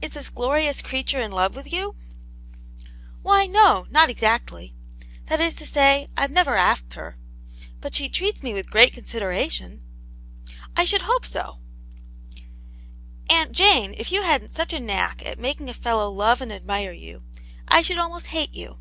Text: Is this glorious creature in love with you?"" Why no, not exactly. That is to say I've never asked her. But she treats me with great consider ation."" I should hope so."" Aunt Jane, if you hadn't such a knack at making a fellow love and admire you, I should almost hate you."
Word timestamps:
Is 0.00 0.10
this 0.10 0.30
glorious 0.30 0.80
creature 0.80 1.20
in 1.20 1.32
love 1.32 1.56
with 1.56 1.72
you?"" 1.72 1.96
Why 3.24 3.44
no, 3.46 3.88
not 3.90 4.08
exactly. 4.08 4.72
That 5.26 5.40
is 5.40 5.56
to 5.56 5.66
say 5.66 6.06
I've 6.16 6.30
never 6.30 6.54
asked 6.54 6.94
her. 6.94 7.18
But 7.80 7.96
she 7.96 8.08
treats 8.08 8.40
me 8.40 8.54
with 8.54 8.70
great 8.70 8.92
consider 8.92 9.32
ation."" 9.32 9.82
I 10.76 10.84
should 10.84 11.02
hope 11.02 11.26
so."" 11.26 11.58
Aunt 13.28 13.50
Jane, 13.50 13.96
if 13.98 14.12
you 14.12 14.22
hadn't 14.22 14.50
such 14.52 14.72
a 14.72 14.78
knack 14.78 15.26
at 15.26 15.40
making 15.40 15.68
a 15.68 15.74
fellow 15.74 16.08
love 16.08 16.40
and 16.40 16.52
admire 16.52 16.92
you, 16.92 17.24
I 17.66 17.82
should 17.82 17.98
almost 17.98 18.26
hate 18.26 18.54
you." 18.54 18.78